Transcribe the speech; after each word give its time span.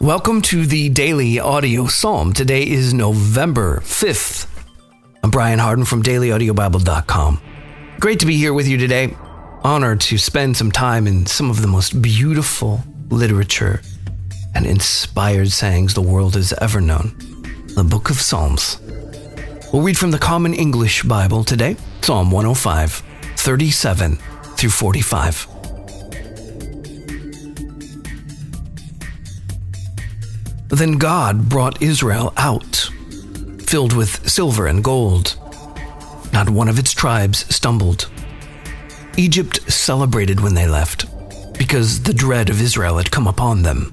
Welcome 0.00 0.42
to 0.42 0.66
the 0.66 0.90
daily 0.90 1.40
audio 1.40 1.86
psalm. 1.86 2.34
Today 2.34 2.68
is 2.68 2.92
November 2.92 3.80
5th. 3.80 4.46
I'm 5.22 5.30
Brian 5.30 5.58
Hardin 5.58 5.86
from 5.86 6.02
dailyaudiobible.com. 6.02 7.40
Great 7.98 8.20
to 8.20 8.26
be 8.26 8.36
here 8.36 8.52
with 8.52 8.68
you 8.68 8.76
today. 8.76 9.16
Honored 9.64 10.02
to 10.02 10.18
spend 10.18 10.54
some 10.54 10.70
time 10.70 11.06
in 11.06 11.24
some 11.24 11.48
of 11.48 11.62
the 11.62 11.66
most 11.66 12.02
beautiful 12.02 12.82
literature 13.08 13.80
and 14.54 14.66
inspired 14.66 15.50
sayings 15.50 15.94
the 15.94 16.02
world 16.02 16.34
has 16.34 16.52
ever 16.60 16.82
known 16.82 17.16
the 17.74 17.82
book 17.82 18.10
of 18.10 18.16
Psalms. 18.16 18.78
We'll 19.72 19.80
read 19.80 19.96
from 19.96 20.10
the 20.10 20.18
Common 20.18 20.52
English 20.52 21.04
Bible 21.04 21.42
today, 21.42 21.74
Psalm 22.02 22.30
105, 22.30 23.02
37 23.36 24.16
through 24.56 24.70
45. 24.70 25.55
Then 30.76 30.98
God 30.98 31.48
brought 31.48 31.80
Israel 31.80 32.34
out, 32.36 32.90
filled 33.60 33.94
with 33.94 34.28
silver 34.28 34.66
and 34.66 34.84
gold. 34.84 35.34
Not 36.34 36.50
one 36.50 36.68
of 36.68 36.78
its 36.78 36.92
tribes 36.92 37.46
stumbled. 37.48 38.10
Egypt 39.16 39.72
celebrated 39.72 40.38
when 40.40 40.52
they 40.52 40.68
left, 40.68 41.06
because 41.58 42.02
the 42.02 42.12
dread 42.12 42.50
of 42.50 42.60
Israel 42.60 42.98
had 42.98 43.10
come 43.10 43.26
upon 43.26 43.62
them. 43.62 43.90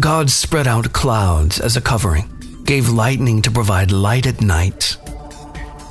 God 0.00 0.30
spread 0.30 0.66
out 0.66 0.94
clouds 0.94 1.60
as 1.60 1.76
a 1.76 1.82
covering, 1.82 2.32
gave 2.64 2.88
lightning 2.88 3.42
to 3.42 3.50
provide 3.50 3.92
light 3.92 4.26
at 4.26 4.40
night. 4.40 4.96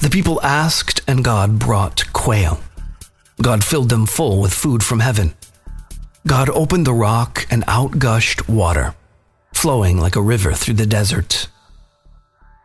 The 0.01 0.09
people 0.09 0.41
asked, 0.41 1.01
and 1.07 1.23
God 1.23 1.59
brought 1.59 2.11
quail. 2.11 2.59
God 3.39 3.63
filled 3.63 3.89
them 3.89 4.07
full 4.07 4.41
with 4.41 4.51
food 4.51 4.81
from 4.81 4.99
heaven. 4.99 5.35
God 6.25 6.49
opened 6.49 6.87
the 6.87 6.95
rock, 6.95 7.45
and 7.51 7.63
out 7.67 7.99
gushed 7.99 8.49
water 8.49 8.95
flowing 9.61 9.95
like 9.99 10.15
a 10.15 10.21
river 10.21 10.53
through 10.53 10.73
the 10.73 10.87
desert. 10.87 11.47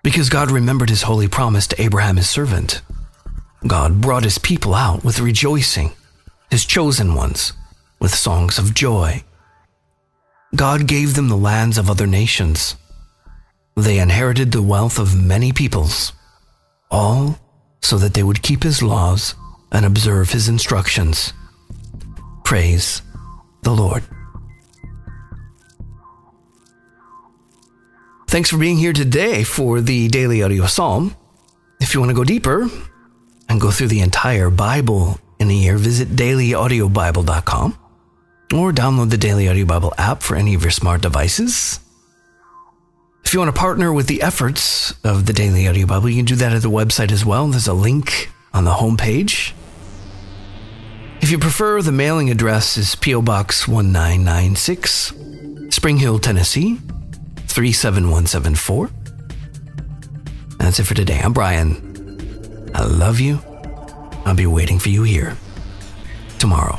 Because 0.03 0.31
God 0.31 0.51
remembered 0.51 0.89
his 0.89 1.03
holy 1.03 1.29
promise 1.29 1.67
to 1.67 1.83
Abraham, 1.83 2.17
his 2.17 2.31
servant, 2.31 2.81
God 3.67 4.01
brought 4.01 4.25
his 4.25 4.39
people 4.39 4.75
out 4.75 5.05
with 5.05 5.21
rejoicing, 5.21 5.93
his 6.51 6.65
chosen 6.65 7.15
ones 7.15 7.53
with 8.01 8.15
songs 8.15 8.59
of 8.59 8.73
joy. 8.73 9.23
God 10.55 10.87
gave 10.87 11.17
them 11.17 11.29
the 11.29 11.37
lands 11.37 11.77
of 11.77 11.91
other 11.91 12.07
nations. 12.07 12.77
They 13.77 13.99
inherited 13.99 14.53
the 14.53 14.63
wealth 14.63 14.99
of 14.99 15.23
many 15.23 15.53
peoples, 15.53 16.15
all 16.91 17.39
so 17.83 17.99
that 17.99 18.15
they 18.15 18.23
would 18.23 18.41
keep 18.41 18.63
his 18.63 18.83
laws 18.83 19.35
and 19.71 19.85
observe 19.85 20.31
his 20.31 20.49
instructions. 20.49 21.35
Praise 22.43 23.03
the 23.65 23.75
Lord. 23.75 24.03
Thanks 28.37 28.51
for 28.51 28.59
being 28.59 28.77
here 28.77 28.93
today 28.93 29.45
for 29.45 29.81
the 29.81 30.09
Daily 30.09 30.43
Audio 30.43 30.67
Psalm. 30.67 31.17
If 31.81 31.95
you 31.95 32.01
want 32.01 32.11
to 32.11 32.15
go 32.15 32.23
deeper 32.23 32.69
and 33.49 33.59
go 33.59 33.71
through 33.71 33.87
the 33.87 34.03
entire 34.03 34.51
Bible 34.51 35.19
in 35.39 35.49
a 35.49 35.55
year, 35.55 35.79
visit 35.79 36.09
dailyaudiobible.com 36.09 37.79
or 38.53 38.73
download 38.73 39.09
the 39.09 39.17
Daily 39.17 39.49
Audio 39.49 39.65
Bible 39.65 39.95
app 39.97 40.23
for 40.23 40.37
any 40.37 40.53
of 40.53 40.61
your 40.61 40.71
smart 40.71 41.01
devices. 41.01 41.81
If 43.25 43.33
you 43.33 43.41
want 43.41 43.55
to 43.55 43.59
partner 43.59 43.91
with 43.91 44.07
the 44.07 44.21
efforts 44.21 44.93
of 45.03 45.25
the 45.25 45.33
Daily 45.33 45.67
Audio 45.67 45.87
Bible, 45.87 46.11
you 46.11 46.17
can 46.17 46.27
do 46.27 46.37
that 46.37 46.53
at 46.53 46.61
the 46.61 46.69
website 46.69 47.13
as 47.13 47.25
well. 47.25 47.49
There's 47.49 47.69
a 47.69 47.73
link 47.73 48.31
on 48.53 48.65
the 48.65 48.73
homepage. 48.73 49.55
If 51.23 51.31
you 51.31 51.39
prefer, 51.39 51.81
the 51.81 51.91
mailing 51.91 52.29
address 52.29 52.77
is 52.77 52.97
P.O. 52.97 53.23
Box 53.23 53.67
1996, 53.67 55.15
Spring 55.71 55.97
Hill, 55.97 56.19
Tennessee 56.19 56.81
37174. 57.57 58.91
That's 60.59 60.79
it 60.79 60.85
for 60.85 60.93
today. 60.93 61.19
I'm 61.25 61.33
Brian. 61.33 62.71
I 62.75 62.85
love 62.85 63.19
you. 63.19 63.41
I'll 64.27 64.35
be 64.35 64.47
waiting 64.47 64.79
for 64.79 64.91
you 64.91 65.05
here 65.05 65.35
tomorrow. 66.39 66.79